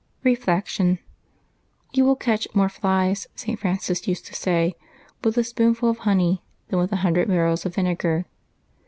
Reflection.— 0.23 0.97
"You 1.93 2.05
will 2.05 2.15
catch 2.15 2.47
more 2.55 2.69
flies," 2.69 3.27
St. 3.35 3.59
Francis 3.59 4.07
used 4.07 4.25
to 4.25 4.33
say, 4.33 4.73
"with 5.23 5.37
a 5.37 5.43
spoonful 5.43 5.91
of 5.91 5.99
honey 5.99 6.41
than 6.69 6.79
with 6.79 6.91
a 6.91 6.95
hun 7.05 7.13
dred 7.13 7.27
barrels 7.27 7.67
of 7.67 7.75
vinegar. 7.75 8.25